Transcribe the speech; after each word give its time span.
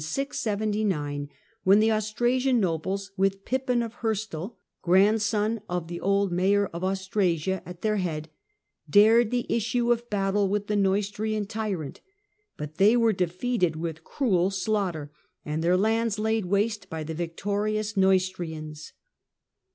79 0.03 1.29
when 1.63 1.79
the 1.79 1.91
Austrasian 1.91 2.59
nobles, 2.59 3.11
with 3.17 3.45
Pippin 3.45 3.83
of 3.83 3.93
Heristal, 4.01 4.57
grandson 4.81 5.61
of 5.69 5.89
the 5.89 6.01
old 6.01 6.31
Mayor 6.31 6.65
of 6.73 6.83
Austrasia, 6.83 7.61
at 7.67 7.83
their 7.83 7.97
head, 7.97 8.29
dared 8.89 9.29
the 9.29 9.45
issue 9.47 9.91
of 9.91 10.09
battle 10.09 10.49
with 10.49 10.65
the 10.65 10.75
Neustrian" 10.75 11.45
tyrant"; 11.47 12.01
but 12.57 12.77
they 12.79 12.97
were 12.97 13.13
defeated 13.13 13.75
with 13.75 14.03
cruel 14.03 14.49
slaughter, 14.49 15.11
and 15.45 15.63
their 15.63 15.77
lands 15.77 16.17
laid 16.17 16.47
waste 16.47 16.89
by 16.89 17.03
the 17.03 17.13
victorious 17.13 17.95
Neustrians. 17.95 18.93